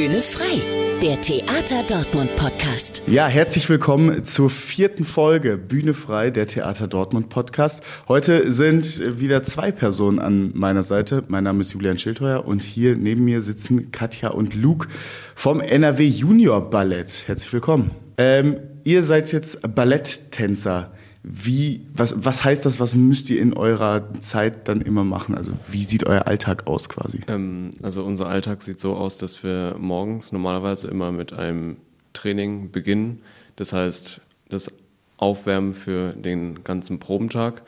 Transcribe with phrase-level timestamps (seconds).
[0.00, 0.62] Bühne frei,
[1.02, 3.02] der Theater Dortmund Podcast.
[3.06, 7.82] Ja, herzlich willkommen zur vierten Folge Bühne frei, der Theater Dortmund Podcast.
[8.08, 11.22] Heute sind wieder zwei Personen an meiner Seite.
[11.28, 14.88] Mein Name ist Julian Schildheuer und hier neben mir sitzen Katja und Luke
[15.34, 17.24] vom NRW Junior Ballett.
[17.26, 17.90] Herzlich willkommen.
[18.16, 20.92] Ähm, ihr seid jetzt Balletttänzer.
[21.22, 25.34] Wie, was, was heißt das, was müsst ihr in eurer Zeit dann immer machen?
[25.34, 27.20] Also wie sieht euer Alltag aus quasi?
[27.28, 31.76] Ähm, also unser Alltag sieht so aus, dass wir morgens normalerweise immer mit einem
[32.14, 33.20] Training beginnen.
[33.56, 34.72] Das heißt, das
[35.18, 37.62] Aufwärmen für den ganzen Probentag.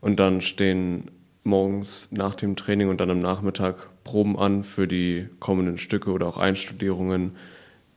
[0.00, 1.10] Und dann stehen
[1.44, 6.26] morgens nach dem Training und dann am Nachmittag Proben an für die kommenden Stücke oder
[6.26, 7.32] auch Einstudierungen.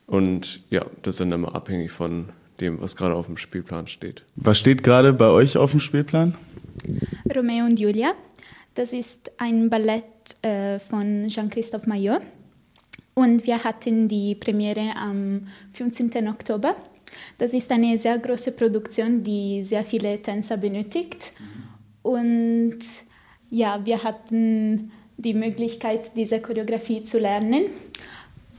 [0.05, 2.29] Und ja, das ist dann immer abhängig von
[2.61, 4.23] dem, was gerade auf dem Spielplan steht.
[4.35, 6.37] Was steht gerade bei euch auf dem Spielplan?
[7.35, 8.13] Romeo und Julia.
[8.75, 10.05] Das ist ein Ballett
[10.41, 12.21] äh, von Jean-Christophe Maillot.
[13.13, 16.27] Und wir hatten die Premiere am 15.
[16.27, 16.75] Oktober.
[17.37, 21.33] Das ist eine sehr große Produktion, die sehr viele Tänzer benötigt.
[22.01, 22.79] Und
[23.49, 27.65] ja, wir hatten die Möglichkeit, diese Choreografie zu lernen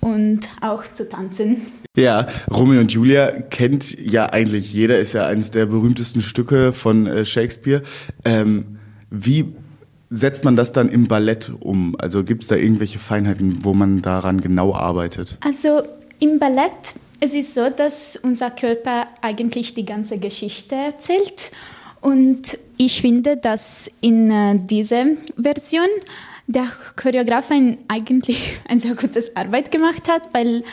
[0.01, 1.73] und auch zu tanzen.
[2.01, 7.07] Ja, Romeo und Julia kennt ja eigentlich jeder, ist ja eines der berühmtesten Stücke von
[7.07, 7.83] äh, Shakespeare.
[8.25, 8.79] Ähm,
[9.11, 9.53] wie
[10.09, 11.95] setzt man das dann im Ballett um?
[11.99, 15.37] Also gibt es da irgendwelche Feinheiten, wo man daran genau arbeitet?
[15.45, 15.83] Also
[16.21, 21.51] im Ballett, es ist so, dass unser Körper eigentlich die ganze Geschichte erzählt.
[22.01, 25.05] Und ich finde, dass in äh, dieser
[25.37, 25.89] Version
[26.47, 30.65] der Choreograf ein, eigentlich eine sehr gute Arbeit gemacht hat, weil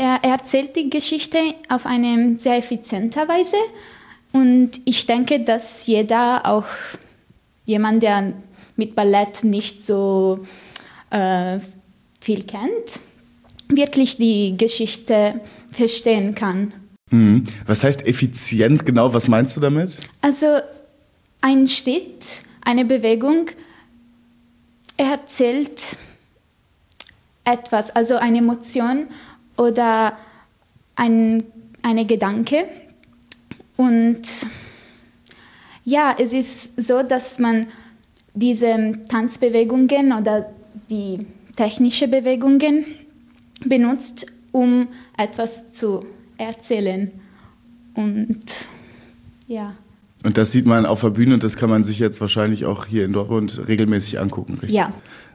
[0.00, 3.56] er, er erzählt die Geschichte auf eine sehr effiziente Weise.
[4.32, 6.64] Und ich denke, dass jeder, auch
[7.66, 8.32] jemand, der
[8.76, 10.46] mit Ballett nicht so
[11.10, 11.58] äh,
[12.18, 12.98] viel kennt,
[13.68, 15.40] wirklich die Geschichte
[15.70, 16.72] verstehen kann.
[17.10, 17.44] Mhm.
[17.66, 19.12] Was heißt effizient genau?
[19.12, 19.98] Was meinst du damit?
[20.22, 20.46] Also
[21.42, 23.50] ein Schritt, eine Bewegung,
[24.96, 25.98] er erzählt
[27.44, 29.08] etwas, also eine Emotion
[29.60, 30.16] oder
[30.96, 31.44] ein
[31.82, 32.64] eine Gedanke.
[33.76, 34.22] Und
[35.84, 37.66] ja, es ist so, dass man
[38.34, 40.50] diese Tanzbewegungen oder
[40.88, 41.26] die
[41.56, 42.84] technische Bewegungen
[43.64, 46.04] benutzt, um etwas zu
[46.36, 47.10] erzählen.
[47.94, 48.40] Und
[49.46, 49.74] ja.
[50.22, 52.84] Und das sieht man auf der Bühne und das kann man sich jetzt wahrscheinlich auch
[52.84, 54.72] hier in Dortmund regelmäßig angucken, richtig?
[54.72, 54.92] Ja.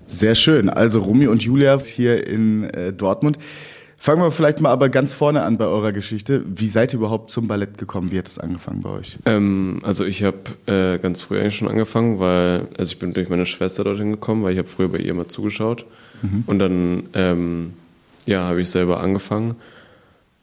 [0.07, 0.69] Sehr schön.
[0.69, 3.39] Also Romy und Julia hier in äh, Dortmund.
[3.97, 6.43] Fangen wir vielleicht mal aber ganz vorne an bei eurer Geschichte.
[6.45, 8.11] Wie seid ihr überhaupt zum Ballett gekommen?
[8.11, 9.17] Wie hat das angefangen bei euch?
[9.25, 13.29] Ähm, also ich habe äh, ganz früh eigentlich schon angefangen, weil also ich bin durch
[13.29, 15.85] meine Schwester dorthin gekommen, weil ich habe früher bei ihr mal zugeschaut
[16.21, 16.43] mhm.
[16.45, 17.73] und dann ähm,
[18.25, 19.55] ja habe ich selber angefangen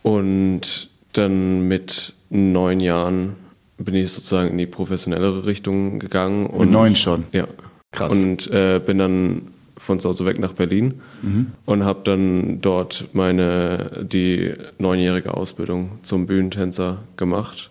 [0.02, 3.36] und dann mit neun Jahren
[3.78, 6.46] bin ich sozusagen in die professionellere Richtung gegangen.
[6.46, 7.24] Und, Mit neun schon?
[7.32, 7.46] Ja.
[7.90, 8.12] Krass.
[8.12, 9.42] Und äh, bin dann
[9.82, 11.52] von zu Hause weg nach Berlin mhm.
[11.64, 17.70] und habe dann dort meine die neunjährige Ausbildung zum Bühnentänzer gemacht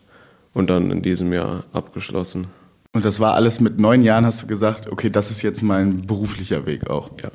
[0.53, 2.47] und dann in diesem Jahr abgeschlossen.
[2.93, 6.01] Und das war alles mit neun Jahren, hast du gesagt, okay, das ist jetzt mein
[6.01, 7.09] beruflicher Weg auch.
[7.23, 7.31] Ja.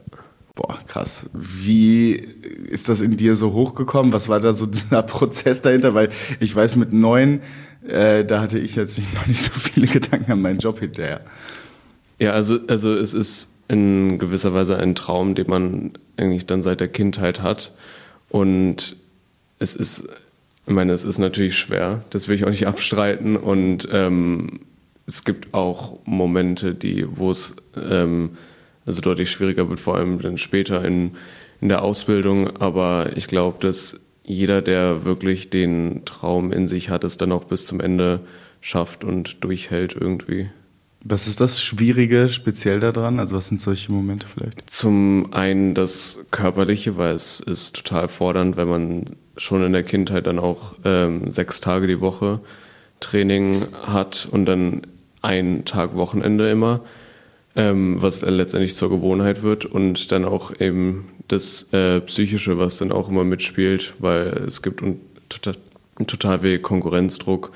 [0.54, 1.26] Boah, krass.
[1.32, 4.12] Wie ist das in dir so hochgekommen?
[4.12, 5.94] Was war da so dieser Prozess dahinter?
[5.94, 6.10] Weil
[6.40, 7.40] ich weiß, mit neun
[7.88, 11.22] äh, da hatte ich jetzt noch nicht so viele Gedanken an meinen Job hinterher.
[12.18, 16.80] Ja, also, also es ist in gewisser Weise ein Traum, den man eigentlich dann seit
[16.80, 17.72] der Kindheit hat.
[18.28, 18.96] Und
[19.58, 20.08] es ist,
[20.66, 23.36] ich meine, es ist natürlich schwer, das will ich auch nicht abstreiten.
[23.36, 24.60] Und ähm,
[25.06, 28.36] es gibt auch Momente, die, wo es ähm,
[28.84, 31.12] also deutlich schwieriger wird, vor allem dann später in,
[31.60, 32.56] in der Ausbildung.
[32.56, 37.44] Aber ich glaube, dass jeder, der wirklich den Traum in sich hat, es dann auch
[37.44, 38.20] bis zum Ende
[38.60, 40.50] schafft und durchhält irgendwie.
[41.08, 43.20] Was ist das Schwierige speziell daran?
[43.20, 44.68] Also was sind solche Momente vielleicht?
[44.68, 49.04] Zum einen das Körperliche, weil es ist total fordernd, wenn man
[49.36, 52.40] schon in der Kindheit dann auch ähm, sechs Tage die Woche
[52.98, 54.82] Training hat und dann
[55.22, 56.80] einen Tag Wochenende immer,
[57.54, 62.90] ähm, was letztendlich zur Gewohnheit wird und dann auch eben das äh, Psychische, was dann
[62.90, 64.82] auch immer mitspielt, weil es gibt
[65.28, 65.54] total,
[66.06, 67.52] total viel Konkurrenzdruck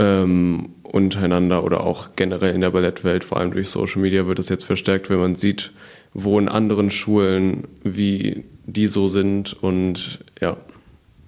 [0.00, 4.48] ähm, untereinander oder auch generell in der Ballettwelt, vor allem durch Social Media wird das
[4.48, 5.70] jetzt verstärkt, wenn man sieht,
[6.12, 10.56] wo in anderen Schulen, wie die so sind und ja.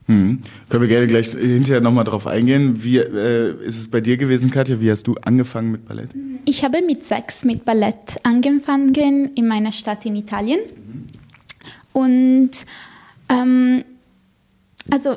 [0.06, 0.40] Hm.
[0.69, 2.82] Können wir gerne gleich hinterher nochmal drauf eingehen.
[2.82, 4.80] Wie äh, ist es bei dir gewesen, Katja?
[4.80, 6.10] Wie hast du angefangen mit Ballett?
[6.44, 10.58] Ich habe mit sechs mit Ballett angefangen in meiner Stadt in Italien.
[11.92, 12.50] Und
[13.32, 13.84] Ähm,
[14.90, 15.16] also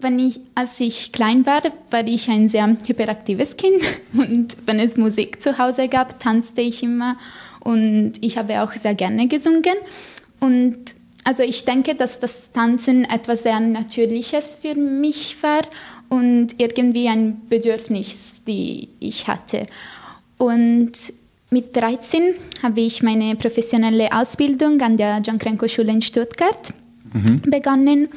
[0.00, 3.82] wenn ich, als ich klein war, war ich ein sehr hyperaktives Kind
[4.12, 7.16] und wenn es Musik zu Hause gab, tanzte ich immer
[7.60, 9.76] und ich habe auch sehr gerne gesungen
[10.40, 10.94] und
[11.24, 15.60] also ich denke, dass das Tanzen etwas sehr Natürliches für mich war
[16.08, 19.66] und irgendwie ein Bedürfnis, die ich hatte.
[20.38, 20.92] Und
[21.50, 26.72] mit 13 habe ich meine professionelle Ausbildung an der Giancrenco-Schule in Stuttgart
[27.12, 27.42] mhm.
[27.42, 28.08] begonnen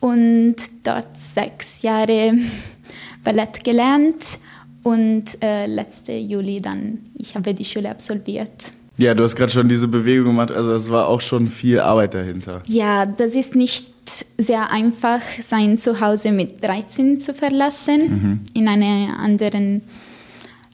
[0.00, 2.34] und dort sechs Jahre
[3.24, 4.38] Ballett gelernt
[4.82, 8.72] und äh, letzte Juli dann, ich habe die Schule absolviert.
[8.96, 12.14] Ja, du hast gerade schon diese Bewegung gemacht, also es war auch schon viel Arbeit
[12.14, 12.62] dahinter.
[12.66, 13.88] Ja, das ist nicht
[14.36, 18.40] sehr einfach, sein Zuhause mit 13 zu verlassen, mhm.
[18.54, 19.82] in einem anderen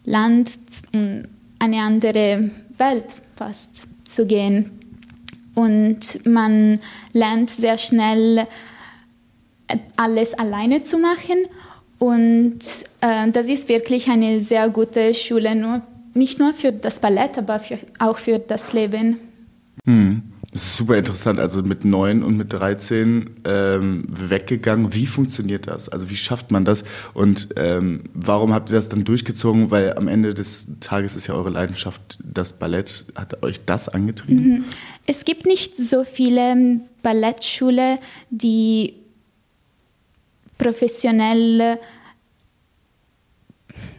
[0.04, 0.50] Land,
[0.92, 3.04] eine andere Welt
[3.36, 4.70] fast zu gehen.
[5.54, 6.80] Und man
[7.12, 8.46] lernt sehr schnell
[9.96, 11.46] alles alleine zu machen.
[11.98, 12.58] Und
[13.00, 15.82] äh, das ist wirklich eine sehr gute Schule, nur,
[16.14, 19.18] nicht nur für das Ballett, aber für, auch für das Leben.
[19.84, 20.22] Hm.
[20.52, 21.38] Das ist super interessant.
[21.38, 24.94] Also mit 9 und mit 13 ähm, weggegangen.
[24.94, 25.90] Wie funktioniert das?
[25.90, 26.82] Also wie schafft man das?
[27.12, 29.70] Und ähm, warum habt ihr das dann durchgezogen?
[29.70, 33.04] Weil am Ende des Tages ist ja eure Leidenschaft das Ballett.
[33.14, 34.48] Hat euch das angetrieben?
[34.48, 34.64] Mhm.
[35.06, 37.98] Es gibt nicht so viele Ballettschulen,
[38.30, 38.94] die
[40.58, 41.78] professionell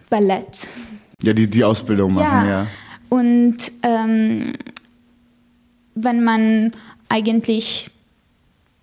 [0.10, 0.68] Ballett.
[1.22, 2.62] Ja, die die Ausbildung machen, ja.
[2.62, 2.68] ja.
[3.10, 4.54] Und ähm,
[5.96, 6.72] wenn man
[7.10, 7.90] eigentlich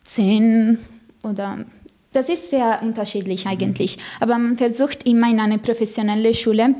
[0.05, 0.79] zehn
[1.23, 1.65] oder
[2.13, 6.75] das ist sehr unterschiedlich eigentlich, aber man versucht immer in eine professionelle Schule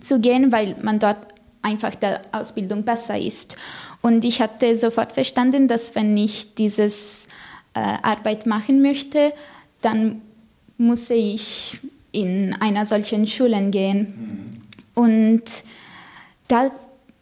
[0.00, 1.18] zu gehen, weil man dort
[1.62, 3.56] einfach der Ausbildung besser ist.
[4.02, 7.26] Und ich hatte sofort verstanden, dass wenn ich dieses
[7.74, 9.32] äh, Arbeit machen möchte,
[9.82, 10.22] dann
[10.78, 11.78] muss ich
[12.12, 14.62] in einer solchen Schule gehen.
[14.94, 15.42] Und
[16.48, 16.70] da,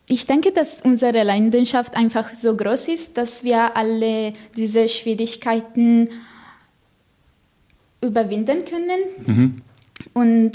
[0.09, 6.09] ich denke, dass unsere Leidenschaft einfach so groß ist, dass wir alle diese Schwierigkeiten
[8.01, 9.01] überwinden können.
[9.27, 9.63] Mhm.
[10.15, 10.53] Und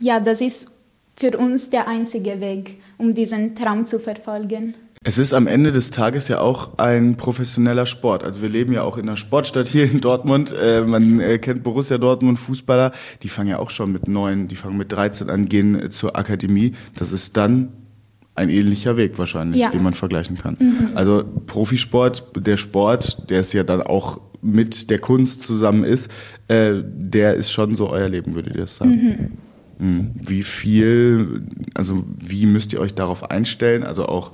[0.00, 0.70] ja, das ist
[1.16, 4.74] für uns der einzige Weg, um diesen Traum zu verfolgen.
[5.04, 8.22] Es ist am Ende des Tages ja auch ein professioneller Sport.
[8.22, 10.54] Also wir leben ja auch in einer Sportstadt hier in Dortmund.
[10.56, 12.92] Äh, man äh, kennt Borussia Dortmund, Fußballer.
[13.22, 16.16] Die fangen ja auch schon mit neun, die fangen mit 13 an, gehen äh, zur
[16.16, 16.72] Akademie.
[16.94, 17.72] Das ist dann
[18.34, 19.70] ein ähnlicher Weg wahrscheinlich, ja.
[19.70, 20.56] den man vergleichen kann.
[20.58, 20.90] Mhm.
[20.94, 26.10] Also Profisport, der Sport, der es ja dann auch mit der Kunst zusammen ist,
[26.48, 29.38] äh, der ist schon so euer Leben, würdet ihr das sagen?
[29.78, 29.86] Mhm.
[29.86, 30.10] Mhm.
[30.14, 31.42] Wie viel,
[31.74, 33.82] also wie müsst ihr euch darauf einstellen?
[33.82, 34.32] Also auch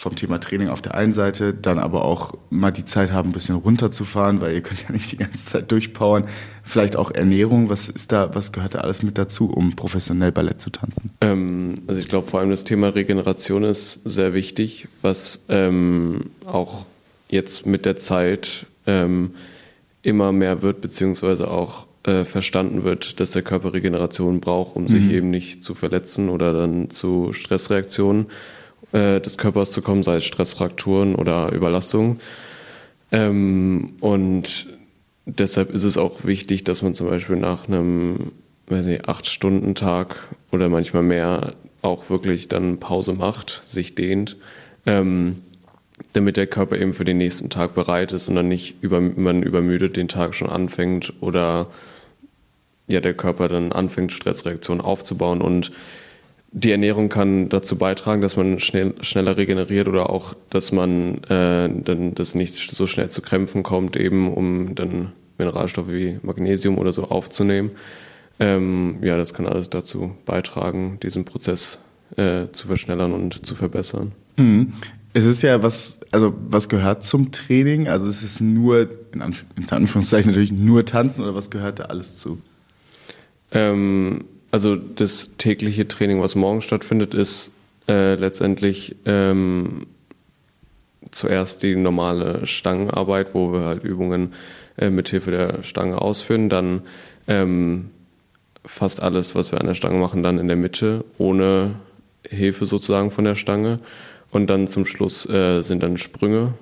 [0.00, 3.32] vom Thema Training auf der einen Seite, dann aber auch mal die Zeit haben, ein
[3.32, 6.24] bisschen runterzufahren, weil ihr könnt ja nicht die ganze Zeit durchpowern.
[6.62, 10.58] Vielleicht auch Ernährung, was ist da, was gehört da alles mit dazu, um professionell Ballett
[10.58, 11.10] zu tanzen?
[11.20, 16.86] Ähm, also ich glaube vor allem das Thema Regeneration ist sehr wichtig, was ähm, auch
[17.28, 19.34] jetzt mit der Zeit ähm,
[20.00, 24.88] immer mehr wird, beziehungsweise auch äh, verstanden wird, dass der Körper Regeneration braucht, um mhm.
[24.88, 28.28] sich eben nicht zu verletzen oder dann zu Stressreaktionen
[28.92, 32.20] äh, des Körpers zu kommen, sei es Stressfrakturen oder Überlastung.
[33.12, 34.66] Ähm, und
[35.26, 38.32] deshalb ist es auch wichtig, dass man zum Beispiel nach einem,
[38.68, 44.36] weiß nicht, acht Stunden Tag oder manchmal mehr auch wirklich dann Pause macht, sich dehnt,
[44.86, 45.42] ähm,
[46.12, 49.42] damit der Körper eben für den nächsten Tag bereit ist und dann nicht über, man
[49.42, 51.68] übermüdet den Tag schon anfängt oder
[52.86, 55.70] ja der Körper dann anfängt Stressreaktionen aufzubauen und
[56.52, 61.68] die Ernährung kann dazu beitragen, dass man schnell, schneller regeneriert oder auch, dass man äh,
[61.68, 66.92] dann das nicht so schnell zu Krämpfen kommt, eben um dann Mineralstoffe wie Magnesium oder
[66.92, 67.70] so aufzunehmen.
[68.40, 71.78] Ähm, ja, das kann alles dazu beitragen, diesen Prozess
[72.16, 74.12] äh, zu verschnellern und zu verbessern.
[74.36, 74.72] Mhm.
[75.12, 77.88] Es ist ja was, also was gehört zum Training?
[77.88, 81.84] Also es ist nur, in, Anf in Anführungszeichen natürlich nur Tanzen oder was gehört da
[81.84, 82.40] alles zu?
[83.52, 87.52] Ähm, also das tägliche Training, was morgen stattfindet, ist
[87.88, 89.86] äh, letztendlich ähm,
[91.10, 94.34] zuerst die normale Stangenarbeit, wo wir halt Übungen
[94.76, 96.48] äh, mit Hilfe der Stange ausführen.
[96.48, 96.82] Dann
[97.28, 97.90] ähm,
[98.64, 101.76] fast alles, was wir an der Stange machen, dann in der Mitte, ohne
[102.26, 103.78] Hilfe sozusagen von der Stange.
[104.30, 106.54] Und dann zum Schluss äh, sind dann Sprünge.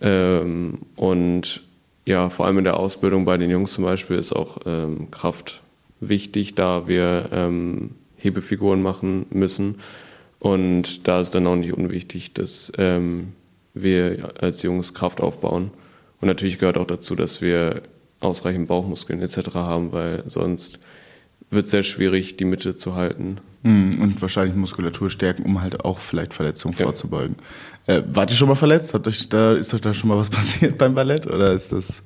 [0.00, 1.62] Ähm, und
[2.04, 5.61] ja, vor allem in der Ausbildung bei den Jungs zum Beispiel ist auch ähm, Kraft
[6.02, 9.76] wichtig, da wir ähm, Hebefiguren machen müssen.
[10.38, 13.32] Und da ist dann auch nicht unwichtig, dass ähm,
[13.74, 15.70] wir als Jungs Kraft aufbauen
[16.20, 17.82] Und natürlich gehört auch dazu, dass wir
[18.20, 19.54] ausreichend Bauchmuskeln etc.
[19.54, 20.78] haben, weil sonst
[21.50, 23.38] wird es sehr schwierig, die Mitte zu halten.
[23.62, 26.84] Hm, und wahrscheinlich Muskulatur stärken, um halt auch vielleicht Verletzungen ja.
[26.84, 27.36] vorzubeugen.
[27.86, 28.94] Äh, wart ihr schon mal verletzt?
[28.94, 32.02] Hat euch da, ist euch da schon mal was passiert beim Ballett oder ist das?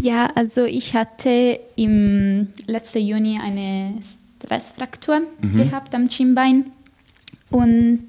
[0.00, 3.94] Ja, also ich hatte im letzten Juni eine
[4.38, 5.56] Stressfraktur mhm.
[5.56, 6.66] gehabt am Schienbein
[7.50, 8.08] und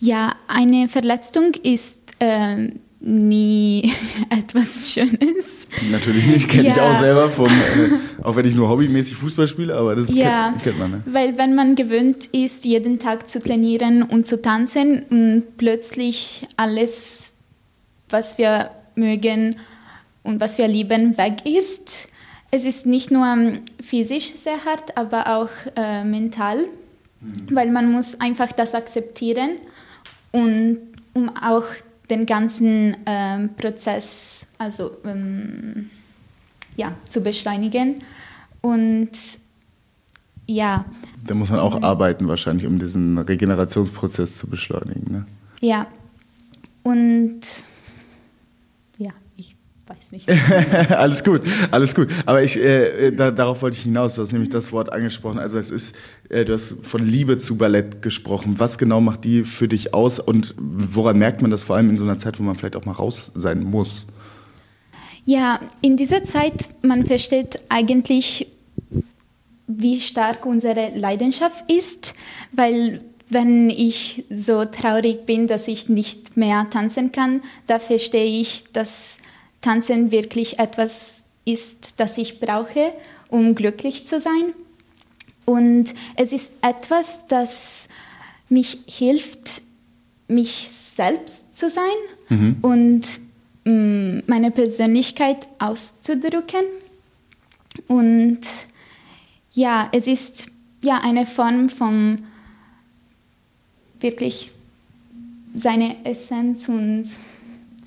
[0.00, 2.70] ja, eine Verletzung ist äh,
[3.00, 3.92] nie
[4.30, 5.68] etwas Schönes.
[5.90, 6.72] Natürlich nicht, kenne ja.
[6.72, 10.50] ich auch selber, vom, äh, auch wenn ich nur hobbymäßig Fußball spiele, aber das ja,
[10.50, 10.90] kennt, kennt, man.
[10.90, 11.02] Ne?
[11.06, 17.32] Weil wenn man gewöhnt ist, jeden Tag zu trainieren und zu tanzen und plötzlich alles,
[18.08, 19.56] was wir mögen
[20.22, 22.08] und was wir lieben, weg ist,
[22.50, 23.26] es ist nicht nur
[23.82, 26.66] physisch sehr hart, aber auch äh, mental,
[27.20, 27.46] mhm.
[27.50, 29.52] weil man muss einfach das akzeptieren
[30.32, 30.78] und
[31.12, 31.64] um auch
[32.10, 35.88] den ganzen ähm, Prozess also, ähm,
[36.76, 38.02] ja, zu beschleunigen.
[38.60, 39.12] Und
[40.46, 40.84] ja.
[41.24, 45.10] Da muss man auch ähm, arbeiten wahrscheinlich, um diesen Regenerationsprozess zu beschleunigen.
[45.10, 45.26] Ne?
[45.60, 45.86] Ja.
[46.82, 47.40] Und
[49.90, 50.28] weiß nicht.
[50.90, 52.08] alles gut, alles gut.
[52.26, 54.14] Aber ich, äh, da, darauf wollte ich hinaus.
[54.14, 55.38] Du hast nämlich das Wort angesprochen.
[55.38, 55.94] Also es ist,
[56.28, 58.54] äh, du hast von Liebe zu Ballett gesprochen.
[58.58, 61.98] Was genau macht die für dich aus und woran merkt man das vor allem in
[61.98, 64.06] so einer Zeit, wo man vielleicht auch mal raus sein muss?
[65.24, 68.46] Ja, in dieser Zeit, man versteht eigentlich,
[69.66, 72.14] wie stark unsere Leidenschaft ist,
[72.52, 78.64] weil wenn ich so traurig bin, dass ich nicht mehr tanzen kann, da verstehe ich,
[78.72, 79.18] dass
[79.60, 82.92] Tanzen wirklich etwas ist, das ich brauche,
[83.28, 84.54] um glücklich zu sein.
[85.44, 87.88] Und es ist etwas, das
[88.48, 89.62] mich hilft,
[90.28, 91.84] mich selbst zu sein
[92.28, 92.56] mhm.
[92.62, 93.02] und
[93.64, 96.64] mh, mm, meine Persönlichkeit auszudrücken.
[97.88, 98.40] Und
[99.52, 100.46] ja, es ist
[100.82, 102.24] ja eine Form von
[104.00, 104.52] wirklich
[105.54, 107.08] seine Essenz und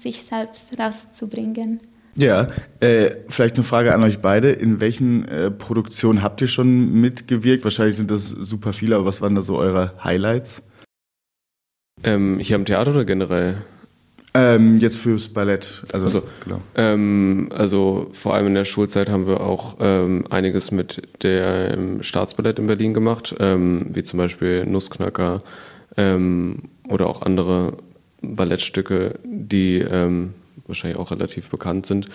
[0.03, 1.79] sich selbst rauszubringen.
[2.15, 4.51] Ja, äh, vielleicht eine Frage an euch beide.
[4.51, 7.63] In welchen äh, Produktionen habt ihr schon mitgewirkt?
[7.63, 10.61] Wahrscheinlich sind das super viele, aber was waren da so eure Highlights?
[12.03, 13.63] Ähm, hier am Theater oder generell?
[14.35, 15.83] Ähm, jetzt fürs Ballett.
[15.91, 16.61] Also, also, genau.
[16.75, 22.57] ähm, also vor allem in der Schulzeit haben wir auch ähm, einiges mit dem Staatsballett
[22.57, 25.39] in Berlin gemacht, ähm, wie zum Beispiel Nussknacker
[25.97, 27.77] ähm, oder auch andere
[28.23, 30.33] Ballettstücke, die ähm,
[30.65, 32.07] wahrscheinlich auch relativ bekannt sind.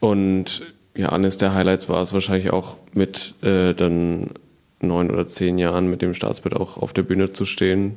[0.00, 0.62] Und
[0.94, 4.30] ja, eines der Highlights war es wahrscheinlich auch mit äh, dann
[4.80, 7.96] neun oder zehn Jahren mit dem Staatsbild auch auf der Bühne zu stehen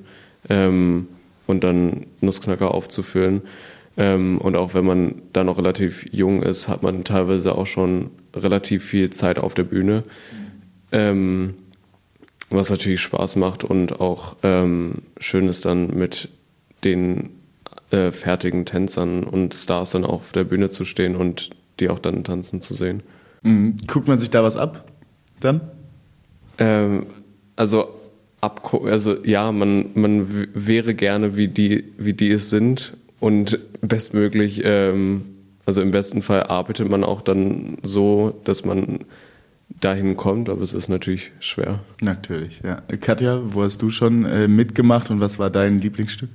[0.50, 1.08] ähm,
[1.48, 3.42] und dann Nussknacker aufzuführen.
[3.98, 8.10] Ähm, und auch wenn man da noch relativ jung ist, hat man teilweise auch schon
[8.36, 10.04] relativ viel Zeit auf der Bühne.
[10.92, 11.56] Ähm,
[12.50, 16.30] was natürlich Spaß macht und auch ähm, schön ist dann mit
[16.84, 17.30] den
[17.92, 22.00] äh, fertigen Tänzern und Stars dann auch auf der Bühne zu stehen und die auch
[22.00, 23.04] dann tanzen zu sehen.
[23.44, 23.76] Mhm.
[23.88, 24.86] Guckt man sich da was ab
[25.40, 25.62] dann?
[26.58, 27.08] Ähm,
[27.56, 27.90] also
[28.40, 34.62] abgucken, also ja, man, man wäre gerne wie die, wie die es sind und bestmöglich,
[34.64, 35.24] ähm,
[35.66, 39.06] also im besten Fall arbeitet man auch dann so, dass man
[39.80, 41.80] dahin kommt, aber es ist natürlich schwer.
[42.02, 42.82] Natürlich, ja.
[43.00, 46.30] Katja, wo hast du schon äh, mitgemacht und was war dein Lieblingsstück?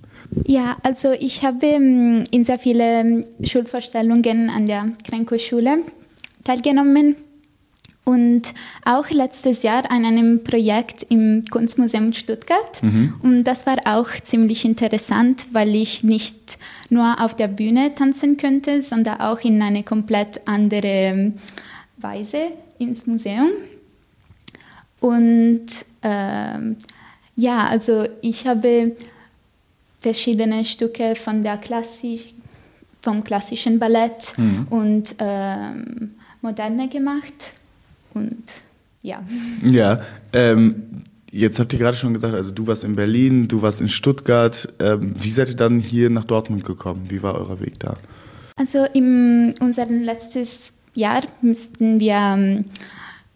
[0.45, 5.79] Ja, also ich habe ähm, in sehr vielen Schulvorstellungen an der Krenko-Schule
[6.45, 7.17] teilgenommen
[8.05, 12.83] und auch letztes Jahr an einem Projekt im Kunstmuseum Stuttgart.
[12.83, 13.15] Mhm.
[13.23, 18.83] Und das war auch ziemlich interessant, weil ich nicht nur auf der Bühne tanzen könnte,
[18.83, 21.35] sondern auch in eine komplett andere ähm,
[21.97, 23.51] Weise ins Museum.
[25.01, 25.67] Und
[26.03, 26.77] ähm,
[27.37, 28.97] ja, also ich habe
[30.01, 32.35] verschiedene Stücke von der Klassik,
[33.03, 34.67] vom klassischen Ballett mhm.
[34.71, 37.53] und ähm, Moderne gemacht.
[38.15, 38.43] Und
[39.03, 39.23] ja.
[39.63, 40.01] Ja,
[40.33, 43.89] ähm, jetzt habt ihr gerade schon gesagt, also du warst in Berlin, du warst in
[43.89, 44.73] Stuttgart.
[44.81, 47.07] Ähm, wie seid ihr dann hier nach Dortmund gekommen?
[47.09, 47.97] Wie war euer Weg da?
[48.57, 52.65] Also in unserem letztes Jahr müssten wir ähm,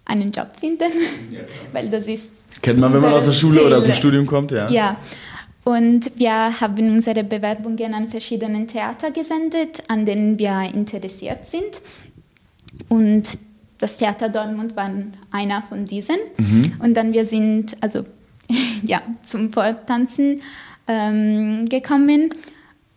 [0.04, 0.92] einen Job finden,
[1.72, 4.50] weil das ist Kennt man, wenn man aus der Schule oder aus dem Studium kommt,
[4.50, 4.68] ja.
[4.68, 4.96] Ja,
[5.64, 11.82] und wir haben unsere Bewerbungen an verschiedenen Theater gesendet, an denen wir interessiert sind.
[12.88, 13.38] Und
[13.78, 14.90] das Theater Dortmund war
[15.30, 16.16] einer von diesen.
[16.38, 16.72] Mhm.
[16.80, 18.04] Und dann wir sind also
[18.82, 20.40] ja zum Vortanzen
[20.88, 22.30] ähm, gekommen.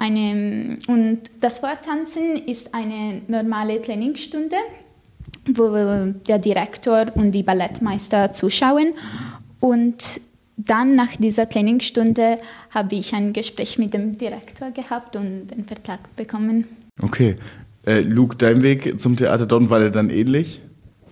[0.04, 4.58] Eine, und das Vortanzen ist eine normale Trainingsstunde,
[5.46, 8.96] wo der Direktor und die Ballettmeister zuschauen.
[9.62, 10.20] Und
[10.58, 12.40] dann nach dieser Trainingsstunde
[12.72, 16.66] habe ich ein Gespräch mit dem Direktor gehabt und den Vertrag bekommen.
[17.02, 17.38] Okay.
[17.86, 20.62] Äh, Luke, dein Weg zum Theater Don war der dann ähnlich?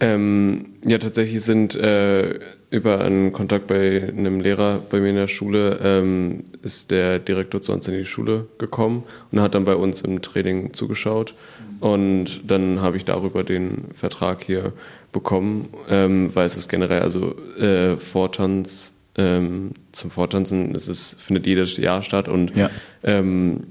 [0.02, 5.28] Ähm, ja, tatsächlich sind äh, über einen Kontakt bei einem Lehrer bei mir in der
[5.28, 9.76] Schule ähm, ist der Direktor zu uns in die Schule gekommen und hat dann bei
[9.76, 11.36] uns im Training zugeschaut.
[11.82, 14.72] Und dann habe ich darüber den Vertrag hier
[15.12, 21.46] bekommen, ähm, weil es ist generell, also äh, Vortanz, ähm, zum Vortanzen, es ist, findet
[21.46, 22.70] jedes Jahr statt und ja.
[23.04, 23.64] ähm,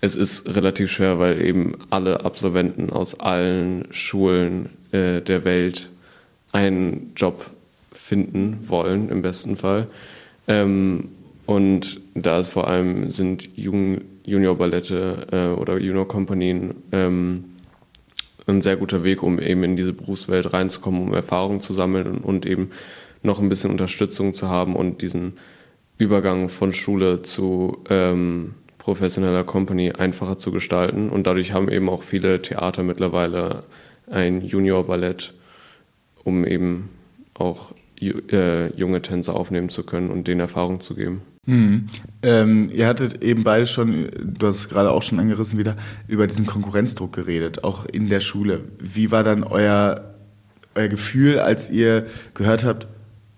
[0.00, 5.90] es ist relativ schwer, weil eben alle Absolventen aus allen Schulen äh, der Welt
[6.52, 7.50] einen Job
[8.08, 9.86] finden wollen, im besten Fall.
[10.46, 11.10] Ähm,
[11.44, 17.44] und da es vor allem sind Junior-Ballette äh, oder Junior-Kompanien ähm,
[18.46, 22.24] ein sehr guter Weg, um eben in diese Berufswelt reinzukommen, um Erfahrungen zu sammeln und,
[22.24, 22.70] und eben
[23.22, 25.34] noch ein bisschen Unterstützung zu haben und diesen
[25.98, 31.10] Übergang von Schule zu ähm, professioneller Company einfacher zu gestalten.
[31.10, 33.64] Und dadurch haben eben auch viele Theater mittlerweile
[34.10, 35.34] ein Junior-Ballett,
[36.24, 36.88] um eben
[37.34, 41.22] auch junge Tänzer aufnehmen zu können und denen Erfahrung zu geben.
[41.46, 41.86] Mhm.
[42.22, 45.76] Ähm, ihr hattet eben beide schon, du hast es gerade auch schon angerissen wieder,
[46.06, 48.64] über diesen Konkurrenzdruck geredet, auch in der Schule.
[48.78, 50.14] Wie war dann euer,
[50.74, 52.86] euer Gefühl, als ihr gehört habt,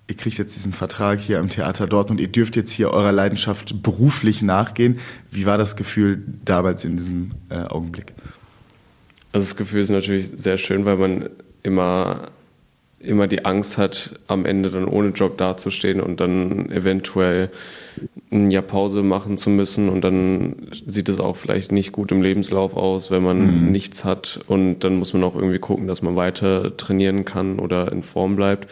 [0.09, 3.81] ihr kriegt jetzt diesen Vertrag hier am Theater Dortmund, ihr dürft jetzt hier eurer Leidenschaft
[3.81, 4.99] beruflich nachgehen.
[5.31, 8.13] Wie war das Gefühl damals in diesem äh, Augenblick?
[9.33, 11.31] Also das Gefühl ist natürlich sehr schön, weil man
[11.63, 12.33] immer,
[13.01, 17.51] immer die Angst hat, am Ende dann ohne Job dazustehen und dann eventuell
[18.31, 22.23] ein Jahr Pause machen zu müssen und dann sieht es auch vielleicht nicht gut im
[22.23, 23.73] Lebenslauf aus, wenn man mhm.
[23.73, 27.91] nichts hat und dann muss man auch irgendwie gucken, dass man weiter trainieren kann oder
[27.91, 28.69] in Form bleibt.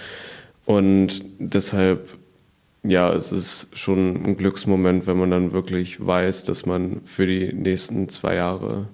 [0.67, 2.11] Und deshalb,
[2.83, 7.53] ja, es ist schon ein Glücksmoment, wenn man dann wirklich weiß, dass man für die
[7.55, 8.89] nächsten zwei Jahre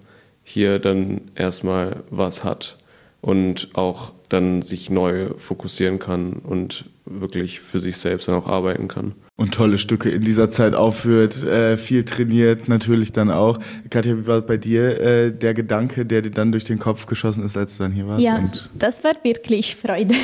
[0.45, 2.77] hier dann erstmal was hat
[3.21, 8.89] und auch dann sich neu fokussieren kann und wirklich für sich selbst dann auch arbeiten
[8.89, 9.15] kann.
[9.37, 13.59] Und tolle Stücke in dieser Zeit aufführt, äh, viel trainiert natürlich dann auch.
[13.91, 17.45] Katja, wie war bei dir äh, der Gedanke, der dir dann durch den Kopf geschossen
[17.45, 18.23] ist, als du dann hier warst?
[18.23, 18.43] Ja,
[18.79, 20.15] das war wirklich Freude.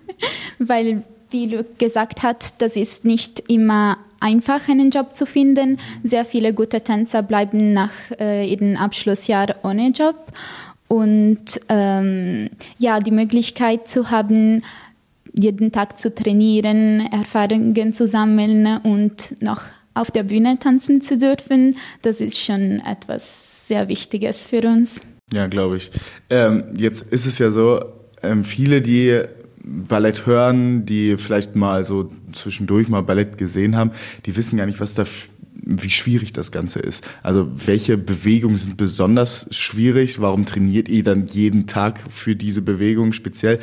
[0.58, 5.78] weil, wie Luke gesagt hat, das ist nicht immer einfach, einen Job zu finden.
[6.02, 10.16] Sehr viele gute Tänzer bleiben nach äh, ihrem Abschlussjahr ohne Job.
[10.90, 14.64] Und ähm, ja, die Möglichkeit zu haben,
[15.32, 19.62] jeden Tag zu trainieren, Erfahrungen zu sammeln und noch
[19.94, 25.00] auf der Bühne tanzen zu dürfen, das ist schon etwas sehr Wichtiges für uns.
[25.32, 25.92] Ja, glaube ich.
[26.28, 27.84] Ähm, jetzt ist es ja so,
[28.24, 29.22] ähm, viele, die
[29.62, 33.92] Ballett hören, die vielleicht mal so zwischendurch mal Ballett gesehen haben,
[34.26, 35.04] die wissen gar nicht, was da
[35.62, 37.06] wie schwierig das Ganze ist.
[37.22, 40.20] Also welche Bewegungen sind besonders schwierig?
[40.20, 43.58] Warum trainiert ihr dann jeden Tag für diese Bewegung speziell?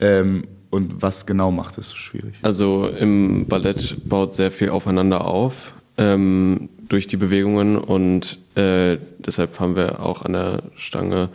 [0.00, 2.34] Ähm, und was genau macht es so schwierig?
[2.42, 9.60] Also im Ballett baut sehr viel aufeinander auf ähm, durch die Bewegungen und äh, deshalb
[9.60, 11.28] haben wir auch an der Stange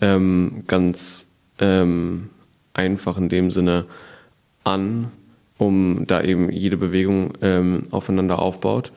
[0.00, 1.26] ähm, ganz
[1.58, 2.30] ähm,
[2.74, 3.86] einfach in dem Sinne
[4.64, 5.10] an,
[5.58, 8.92] um da eben jede Bewegung ähm, aufeinander aufbaut.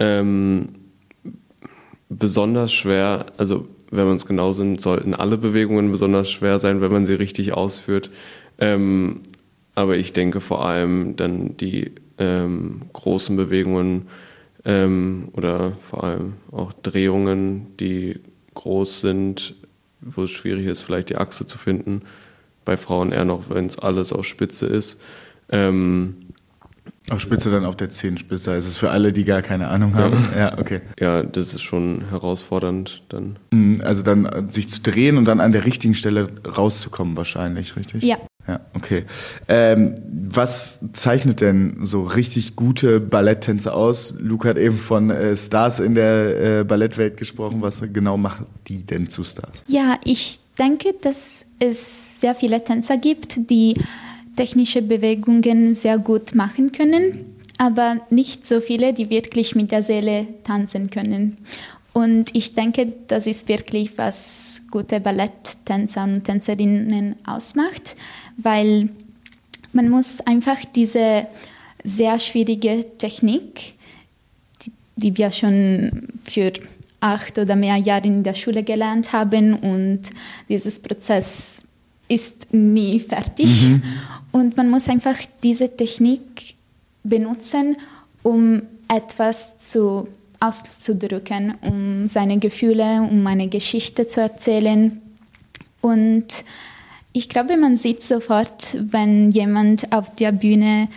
[0.00, 0.70] Ähm,
[2.08, 6.92] besonders schwer, also wenn man es genau sind, sollten alle Bewegungen besonders schwer sein, wenn
[6.92, 8.10] man sie richtig ausführt.
[8.58, 9.20] Ähm,
[9.74, 14.08] aber ich denke vor allem dann die ähm, großen Bewegungen
[14.64, 18.20] ähm, oder vor allem auch Drehungen, die
[18.54, 19.54] groß sind,
[20.00, 22.02] wo es schwierig ist, vielleicht die Achse zu finden,
[22.64, 25.00] bei Frauen eher noch, wenn es alles auf Spitze ist.
[25.50, 26.29] Ähm,
[27.10, 28.54] auf Spitze dann auf der Zehenspitze.
[28.54, 30.28] Ist es für alle, die gar keine Ahnung haben?
[30.34, 30.80] Ja, ja okay.
[30.98, 33.38] Ja, das ist schon herausfordernd dann.
[33.50, 37.76] Mhm, also dann äh, sich zu drehen und dann an der richtigen Stelle rauszukommen wahrscheinlich,
[37.76, 38.02] richtig?
[38.02, 38.16] Ja.
[38.48, 39.04] Ja, okay.
[39.48, 44.14] Ähm, was zeichnet denn so richtig gute Balletttänze aus?
[44.18, 47.60] Luke hat eben von äh, Stars in der äh, Ballettwelt gesprochen.
[47.60, 49.62] Was genau machen die denn zu Stars?
[49.68, 53.74] Ja, ich denke, dass es sehr viele Tänzer gibt, die
[54.36, 60.26] technische Bewegungen sehr gut machen können, aber nicht so viele, die wirklich mit der Seele
[60.44, 61.36] tanzen können.
[61.92, 67.96] Und ich denke, das ist wirklich, was gute Balletttänzer und Tänzerinnen ausmacht,
[68.36, 68.88] weil
[69.72, 71.26] man muss einfach diese
[71.82, 73.74] sehr schwierige Technik,
[74.62, 76.52] die, die wir schon für
[77.00, 80.02] acht oder mehr Jahre in der Schule gelernt haben und
[80.48, 81.62] dieses Prozess
[82.10, 83.46] ist nie fertig.
[83.46, 83.82] Mhm.
[84.32, 86.54] Und man muss einfach diese Technik
[87.02, 87.76] benutzen,
[88.22, 90.08] um etwas zu,
[90.40, 95.00] auszudrücken, um seine Gefühle, um eine Geschichte zu erzählen.
[95.80, 96.26] Und
[97.12, 100.88] ich glaube, man sieht sofort, wenn jemand auf der Bühne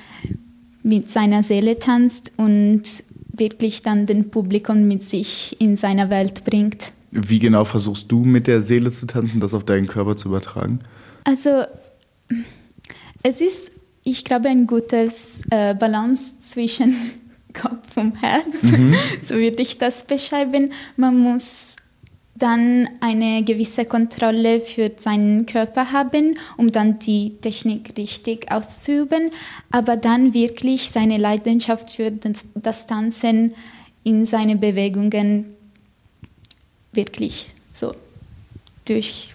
[0.83, 2.83] mit seiner Seele tanzt und
[3.31, 6.91] wirklich dann den Publikum mit sich in seine Welt bringt.
[7.11, 10.79] Wie genau versuchst du mit der Seele zu tanzen, das auf deinen Körper zu übertragen?
[11.23, 11.63] Also
[13.23, 13.71] es ist,
[14.03, 16.95] ich glaube, ein gutes äh, Balance zwischen
[17.53, 18.63] Kopf und Herz.
[18.63, 18.95] Mhm.
[19.23, 20.73] So würde ich das beschreiben.
[20.97, 21.77] Man muss
[22.35, 29.29] dann eine gewisse Kontrolle für seinen Körper haben, um dann die Technik richtig auszuüben,
[29.71, 33.53] aber dann wirklich seine Leidenschaft für das Tanzen
[34.03, 35.55] in seine Bewegungen
[36.91, 37.93] wirklich so
[38.85, 39.32] durch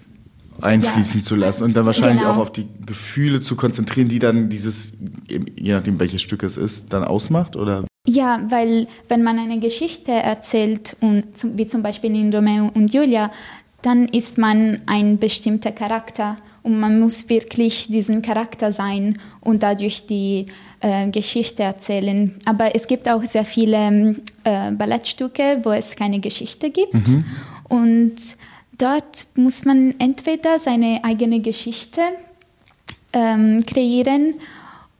[0.60, 1.26] einfließen ja.
[1.26, 2.34] zu lassen und dann wahrscheinlich genau.
[2.34, 4.92] auch auf die Gefühle zu konzentrieren, die dann dieses,
[5.28, 7.84] je nachdem welches Stück es ist, dann ausmacht, oder?
[8.06, 13.30] Ja, weil wenn man eine Geschichte erzählt, und wie zum Beispiel in Romeo und Julia,
[13.82, 20.06] dann ist man ein bestimmter Charakter und man muss wirklich diesen Charakter sein und dadurch
[20.06, 20.46] die
[20.80, 22.34] äh, Geschichte erzählen.
[22.44, 27.24] Aber es gibt auch sehr viele äh, Ballettstücke, wo es keine Geschichte gibt mhm.
[27.68, 28.16] und
[28.78, 32.00] dort muss man entweder seine eigene Geschichte
[33.12, 34.34] ähm, kreieren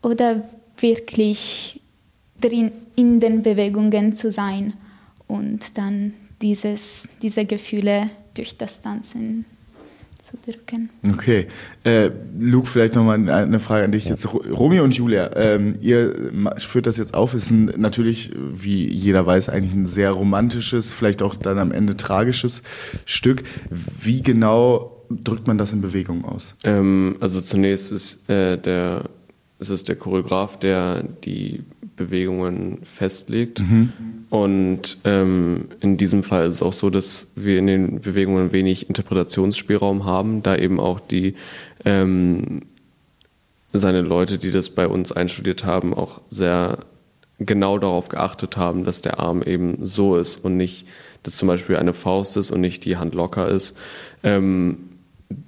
[0.03, 1.81] oder wirklich
[2.41, 4.75] drin in den Bewegungen zu sein
[5.27, 9.45] und dann dieses, diese Gefühle durch das Tanzen
[10.31, 10.91] zu drücken.
[11.09, 11.47] Okay.
[11.85, 14.07] Äh, Luke, vielleicht nochmal eine Frage an dich.
[14.07, 19.25] Jetzt, Romy und Julia, ähm, ihr führt das jetzt auf, ist ein, natürlich, wie jeder
[19.27, 22.63] weiß, eigentlich ein sehr romantisches, vielleicht auch dann am Ende tragisches
[23.05, 23.43] Stück.
[23.71, 26.55] Wie genau drückt man das in Bewegung aus?
[26.65, 29.05] Ähm, also zunächst ist äh, der,
[29.59, 31.65] ist es der Choreograf, der die
[31.99, 33.61] Bewegungen festlegt.
[33.61, 33.93] Mhm.
[34.31, 38.89] Und ähm, in diesem Fall ist es auch so, dass wir in den Bewegungen wenig
[38.89, 41.35] Interpretationsspielraum haben, da eben auch die
[41.85, 42.63] ähm,
[43.73, 46.79] seine Leute, die das bei uns einstudiert haben, auch sehr
[47.39, 50.87] genau darauf geachtet haben, dass der Arm eben so ist und nicht,
[51.23, 53.77] dass zum Beispiel eine Faust ist und nicht die Hand locker ist.
[54.23, 54.88] Ähm,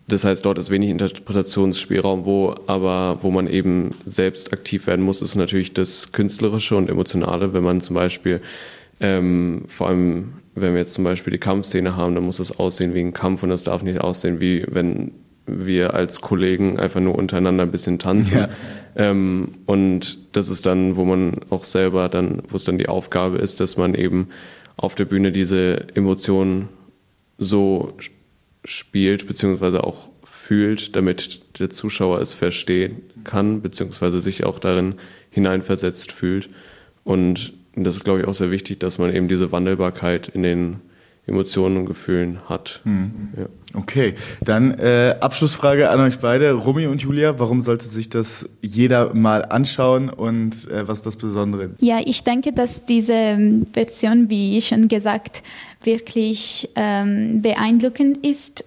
[0.08, 5.22] das heißt, dort ist wenig Interpretationsspielraum, wo aber wo man eben selbst aktiv werden muss,
[5.22, 7.52] ist natürlich das Künstlerische und Emotionale.
[7.52, 8.40] Wenn man zum Beispiel,
[9.00, 12.92] ähm, vor allem wenn wir jetzt zum Beispiel die Kampfszene haben, dann muss es aussehen
[12.92, 15.12] wie ein Kampf und es darf nicht aussehen wie wenn
[15.46, 18.38] wir als Kollegen einfach nur untereinander ein bisschen tanzen.
[18.38, 18.48] Ja.
[18.96, 23.38] Ähm, und das ist dann, wo man auch selber dann, wo es dann die Aufgabe
[23.38, 24.28] ist, dass man eben
[24.76, 26.68] auf der Bühne diese Emotionen
[27.38, 27.92] so
[28.64, 34.94] spielt, beziehungsweise auch fühlt, damit der Zuschauer es verstehen kann, beziehungsweise sich auch darin
[35.30, 36.48] hineinversetzt fühlt.
[37.04, 40.80] Und das ist, glaube ich, auch sehr wichtig, dass man eben diese Wandelbarkeit in den
[41.26, 42.80] Emotionen und Gefühlen hat.
[42.84, 43.28] Mhm.
[43.36, 43.46] Ja.
[43.72, 47.38] Okay, dann äh, Abschlussfrage an euch beide, Rumi und Julia.
[47.38, 51.70] Warum sollte sich das jeder mal anschauen und äh, was ist das Besondere?
[51.78, 55.44] Ja, ich denke, dass diese ähm, Version, wie schon gesagt,
[55.84, 58.64] wirklich ähm, beeindruckend ist,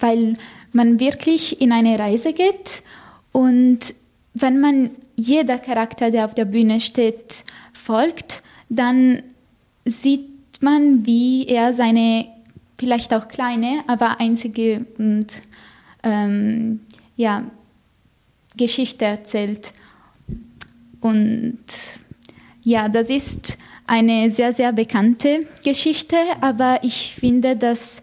[0.00, 0.34] weil
[0.72, 2.82] man wirklich in eine Reise geht
[3.32, 3.94] und
[4.34, 9.22] wenn man jeder Charakter, der auf der Bühne steht, folgt, dann
[9.84, 12.26] sieht man, wie er seine
[12.78, 15.26] vielleicht auch kleine, aber einzige und
[16.02, 16.80] ähm,
[17.16, 17.44] ja,
[18.56, 19.72] Geschichte erzählt.
[21.00, 21.58] Und
[22.62, 28.02] ja, das ist eine sehr, sehr bekannte Geschichte, aber ich finde, dass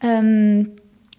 [0.00, 0.72] ähm,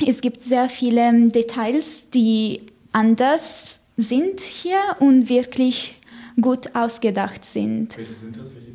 [0.05, 2.61] es gibt sehr viele Details, die
[2.91, 5.95] anders sind hier und wirklich
[6.39, 7.97] gut ausgedacht sind.
[7.97, 8.53] Welche sind das?
[8.55, 8.71] Welche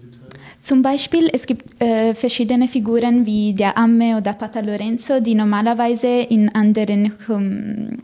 [0.63, 6.07] zum Beispiel, es gibt äh, verschiedene Figuren wie der Amme oder Pata Lorenzo, die normalerweise
[6.07, 7.99] in anderen, um,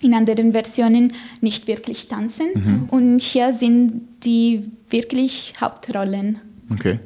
[0.00, 2.46] in anderen Versionen nicht wirklich tanzen.
[2.54, 2.84] Mhm.
[2.90, 6.38] Und hier sind die wirklich Hauptrollen.
[6.72, 7.00] Okay.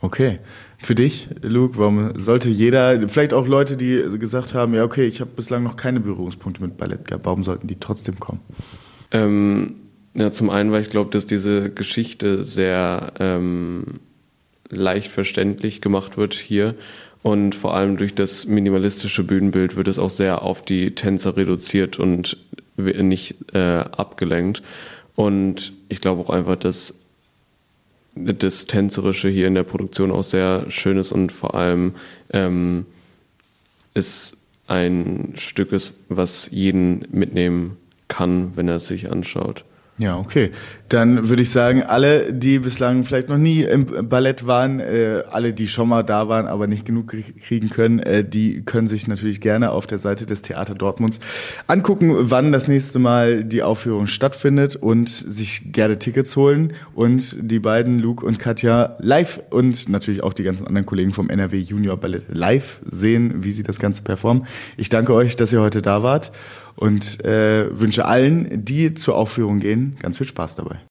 [0.00, 0.40] Okay.
[0.78, 5.20] Für dich, Luke, warum sollte jeder, vielleicht auch Leute, die gesagt haben, ja, okay, ich
[5.20, 8.40] habe bislang noch keine Berührungspunkte mit Ballett gehabt, warum sollten die trotzdem kommen?
[9.10, 9.76] Ähm,
[10.14, 14.00] ja, zum einen, weil ich glaube, dass diese Geschichte sehr ähm,
[14.70, 16.74] leicht verständlich gemacht wird hier.
[17.22, 21.98] Und vor allem durch das minimalistische Bühnenbild wird es auch sehr auf die Tänzer reduziert
[21.98, 22.36] und
[22.76, 24.62] nicht äh, abgelenkt.
[25.16, 26.94] Und ich glaube auch einfach, dass
[28.14, 31.94] das Tänzerische hier in der Produktion auch sehr schön ist und vor allem
[32.32, 32.86] ähm,
[33.94, 34.36] ist
[34.68, 37.76] ein Stück ist, was jeden mitnehmen
[38.08, 39.64] kann, wenn er es sich anschaut.
[39.98, 40.50] Ja, okay.
[40.90, 45.54] Dann würde ich sagen, alle, die bislang vielleicht noch nie im Ballett waren, äh, alle,
[45.54, 49.40] die schon mal da waren, aber nicht genug kriegen können, äh, die können sich natürlich
[49.40, 51.18] gerne auf der Seite des Theater Dortmunds
[51.66, 57.58] angucken, wann das nächste Mal die Aufführung stattfindet und sich gerne Tickets holen und die
[57.58, 61.96] beiden, Luke und Katja, live und natürlich auch die ganzen anderen Kollegen vom NRW Junior
[61.96, 64.46] Ballett live sehen, wie sie das Ganze performen.
[64.76, 66.32] Ich danke euch, dass ihr heute da wart
[66.76, 70.80] und äh, wünsche allen, die zur Aufführung gehen, ganz viel Spaß dabei.